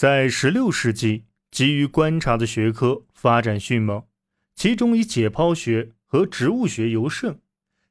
[0.00, 4.04] 在十六世纪，基于观察的学科发展迅猛，
[4.54, 7.38] 其中以解剖学和植物学尤盛。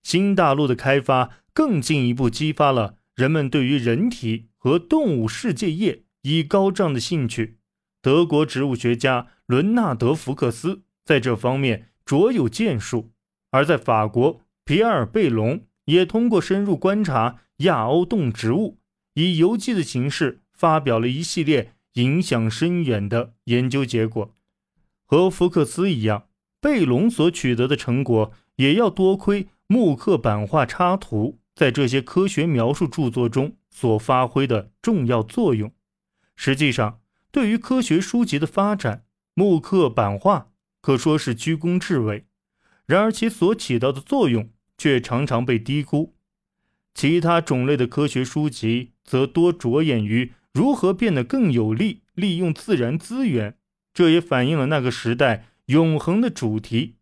[0.02, 7.60] 新大陆的开发更进一步激发了人们对于人体和动物世界业以高涨的兴趣。
[8.02, 13.12] 德国植物学家伦纳德·福克斯在这方面卓有建树，
[13.52, 18.80] 而在法国，皮埃尔·贝隆也通过深入观察亚欧动植物，
[19.14, 21.74] 以游记的形式发表了一系列。
[22.00, 24.34] 影响深远的研究结果，
[25.06, 26.28] 和福克斯一样，
[26.62, 35.72] 贝隆所取得的成果也要多亏木刻版画插图在这些科学描述著作中所发挥的重要作用。
[36.38, 42.26] 实际上，对于科学书籍的发展，木刻版画可说是居功至伟。
[42.86, 46.16] 然而，其所起到的作用却常常被低估。
[46.96, 50.32] 其他种类的科学书籍则多着眼于。
[50.60, 53.56] 如何变得更有力利用自然资源？
[53.94, 56.96] 这也反映了那个时代永恒的主题：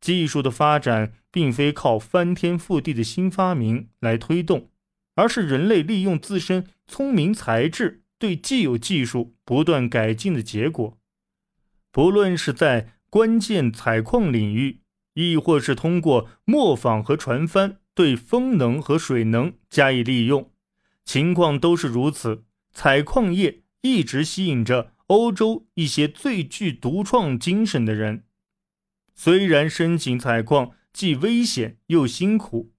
[0.00, 4.68] 技术的发展并非靠翻天覆地的新发明来推动，
[5.14, 10.98] 而是人类利用自身聪明才智对既有技术不断改进的结果。
[11.92, 14.80] 不论是在关键采矿领域，
[15.12, 20.50] 亦或是通过磨坊和船帆对风能和水能加以利用，
[21.04, 22.42] 情况都是如此。
[22.74, 28.24] 采矿业一直吸引着欧洲一些最具独创精神的人。
[29.14, 32.72] 虽然申请采矿既危险又辛苦，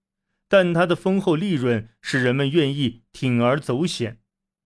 [0.50, 4.20] 但它的丰厚利润使人们愿意铤而走险。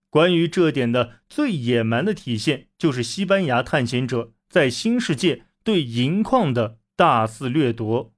[0.08, 8.12] 关于这点的最野蛮的体现，就是西班牙探险者在新世界对银矿的大肆掠夺。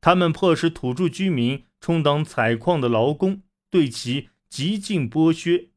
[0.00, 5.68] 他们迫使土著居民充当采矿的劳工，对其极尽剥削。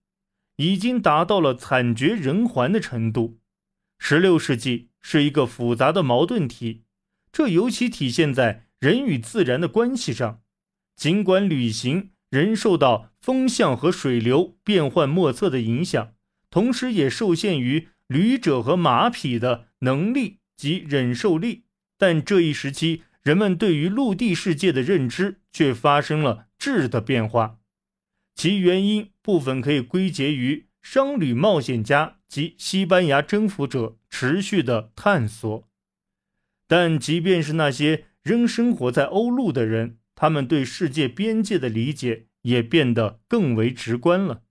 [0.58, 3.40] 已经达到了惨绝人寰的程度。
[3.98, 6.84] 十六世纪是一个复杂的矛盾体，
[7.32, 10.42] 这尤其体现在人与自然的关系上。
[10.96, 16.14] 尽管旅行仍受到风向和水流变幻莫测的影响，
[16.50, 21.64] 同时也受限于旅者和马匹的能力及忍受力，
[21.98, 27.60] 但这一时期人们对于陆地世界的认知却发生了质的变化。
[28.42, 35.70] 其原因部分可以归结于商旅冒险家及西班牙征服者持续的探索，
[36.68, 44.42] 但即便是那些仍生活在欧陆的人，他们对世界边界的理解也变得更为直观了。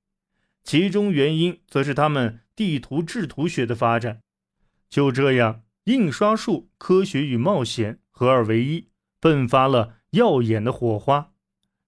[0.62, 4.20] 其中原因则是他们地图制图学的发展。
[4.88, 8.90] 就这样，印刷术、科学与冒险合二为一，
[9.20, 11.32] 迸发了耀眼的火花。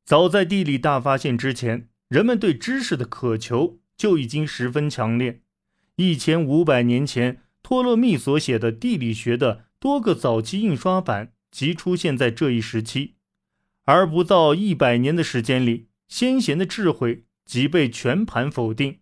[0.05, 1.91] 早在地理大发现之前。
[2.13, 5.41] 人们对知识的渴求就已经十分强烈。
[5.97, 13.15] 一千五百年前，托勒密所写的地理学的多个早期印刷版即出现在这一时期，
[13.85, 18.99] 而不到一百年的时间里，先贤的智慧即被全盘否定。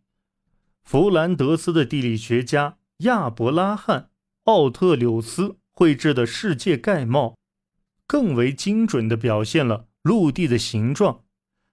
[0.84, 4.03] 弗兰德斯的地理学家亚伯拉罕·
[4.44, 7.37] 奥特柳斯绘制的世界概貌，
[8.06, 11.25] 更为精准地表现了陆地的形状。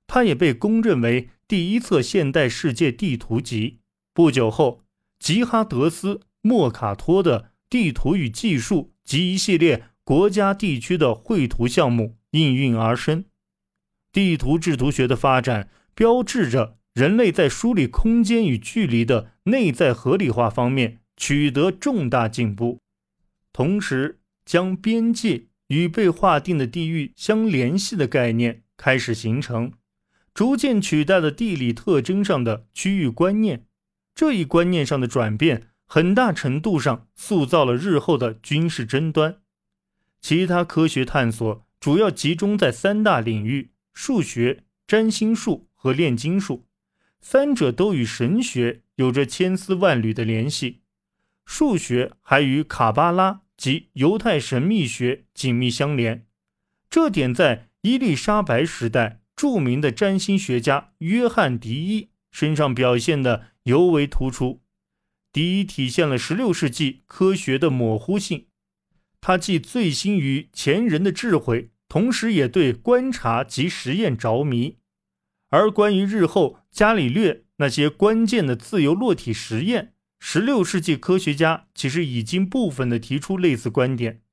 [0.08, 3.82] 它也被公认为第一册现代世界地图集。
[4.14, 4.84] 不久后，
[5.20, 13.26] 吉哈德斯·莫卡托的《地图与技术》及一系列国家地区的绘图项目应运而生。
[14.12, 22.80] 地图制图学的发展，标志着人类在梳理空间与距离的内在合理化方面取得重大进步，
[23.54, 29.74] 同时将边界与被划定的地域相联系的概念开始形成。
[30.38, 33.66] 逐渐取代了地理特征上的区域观念，
[34.14, 39.40] 这一观念上的转变，很大程度上塑造了日后的军事争端。
[40.22, 46.68] 其他科学探索主要集中在三大领域：数学、占星术和炼金术，
[47.20, 50.84] 三者都与神学有着千丝万缕的联系。
[51.48, 56.28] 数学还与卡巴拉及犹太神秘学紧密相连，
[56.92, 59.22] 这点在伊丽莎白时代。
[59.38, 64.64] 著名的占星学家约翰·迪伊身上表现的尤为突出。
[65.32, 68.48] 迪伊体现了16世纪科学的模糊性，
[69.22, 74.80] 他既醉心于前人的智慧，同时也对观察及实验着迷。
[75.50, 84.24] 而关于日后伽利略那些关键的自由落体实验，16世纪科学家其实已经部分的提出类似观点，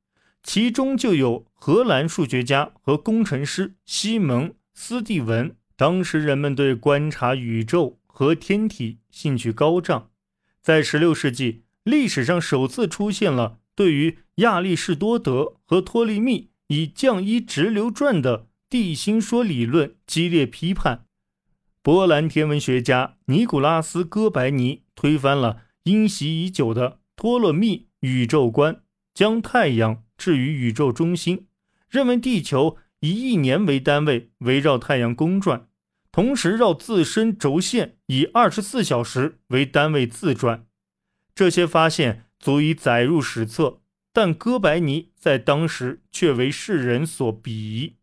[0.42, 4.54] 其中就有荷兰数学家和工程师西蒙。
[4.74, 10.10] 斯蒂文，当时人们对观察宇宙和天体兴趣高涨，
[10.60, 21.06] 在16世纪，历史上首次出现了对于亚里士多德和托勒密以降一直流转的地心说理论激烈批判。
[21.80, 28.82] 波兰天文学家尼古拉斯·哥白尼推翻了因袭已久的托勒密宇宙观，
[29.14, 31.46] 将太阳置于宇宙中心，
[31.88, 35.68] 认为地球以一年为单位围绕太阳公转，
[36.10, 40.64] 同时绕自身轴线以二十四小时为单位自转。
[41.34, 43.80] 这些发现足以载入史册，
[44.10, 47.96] 但哥白尼在当时却为世人所鄙夷。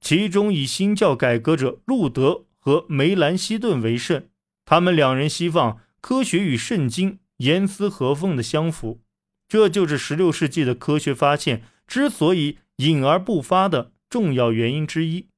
[0.00, 2.46] 其中以新教改革者路德。
[2.60, 4.28] 和梅兰希顿为甚，
[4.66, 9.00] 他们两人希望科学与圣经严丝合缝的相符，
[9.48, 15.28] 这就是16世纪的科学发现之所以隐而不发的重要原因之一。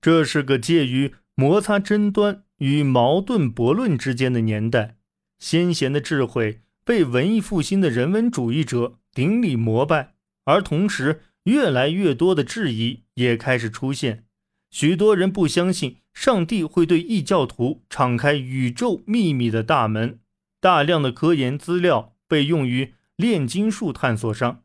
[0.00, 4.96] 这是个介于摩擦争端与矛盾驳论之间的年代，
[5.38, 14.24] 先贤的智慧被文艺复兴的人文主义者顶礼膜拜，而同时越来越多的质疑也开始出现。
[14.70, 20.20] 许多人不相信上帝会对异教徒敞开宇宙秘密的大门。
[20.60, 24.62] 大量的科研资料被用于炼金术探索上，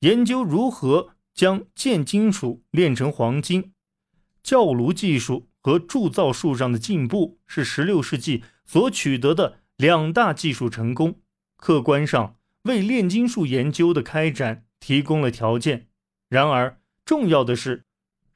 [0.00, 3.72] 研究如何将贱金属炼成黄金。
[4.42, 11.20] 教炉技术和铸造术上的进步是16世纪所取得的两大技术成功，
[11.56, 15.88] 客观上为炼金术研究的开展提供了条件。
[16.28, 17.84] 然而，重要的是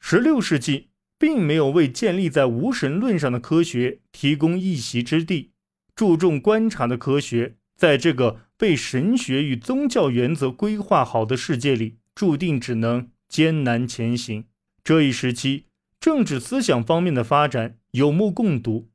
[0.03, 0.89] ，16世纪。
[1.21, 5.51] 并没有为建立在无神论上的科学提供一席之地。
[5.97, 14.47] 注重观察的科学，在这个被神学与宗教原则规划好的世界里，注定只能艰难前行。
[14.83, 15.67] 这一时期，
[16.01, 18.89] 政治思想方面的发展有目共睹。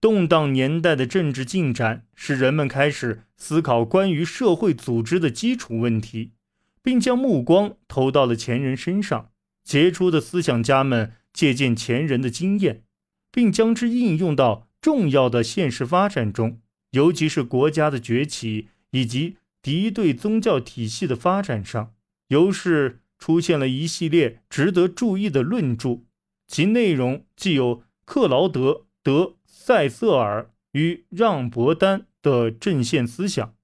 [0.00, 6.34] 动荡年代的政治进展，使人们开始思考关于社会组织的基础问题，
[6.80, 9.32] 并将目光投到了前人身上。
[9.64, 11.14] 杰出的思想家们。
[11.30, 12.82] 借鉴前人的经验，
[13.30, 16.60] 并将之应用到重要的现实发展中，
[16.90, 21.94] 尤其是国家的崛起以及敌对宗教体系的发展上，
[22.28, 26.00] 由是出现了一系列值得注意的论著。
[26.46, 28.70] 其内容既有克劳德·
[29.02, 33.54] 德塞瑟尔与让·伯丹的阵线思想，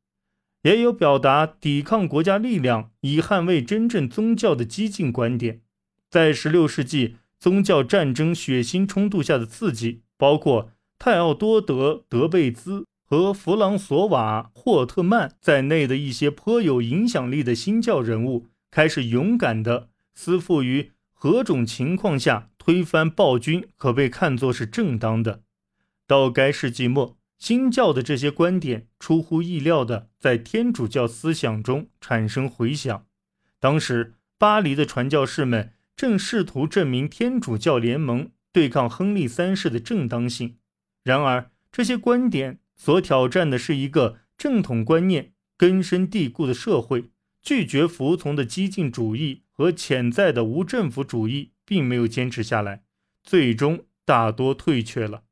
[0.62, 5.62] 也有表达抵抗国家力量以捍卫真正宗教的激进观点。
[6.10, 7.16] 在16世纪。
[7.40, 25.44] 宗教战争血腥冲突下的刺激，包括泰奥多德·德贝兹和弗朗索瓦·霍特曼在内的一些颇有影响力的新教人物，开始勇敢地思付于何种情况下推翻暴君可被看作是正当的。
[26.08, 33.06] 到该世纪末，新教的这些观点出乎意料地在天主教思想中产生回响。
[33.60, 35.70] 当时，巴黎的传教士们。
[35.96, 40.56] 正试图证明天主教联盟对抗亨利三世的正当性，
[41.04, 47.12] 然而这些观点所挑战的是一个正统观念根深蒂固的社会，
[47.44, 52.84] 拒绝服从的激进主义和潜在的无政府主义并没有坚持下来，
[53.22, 55.23] 最终大多退却了。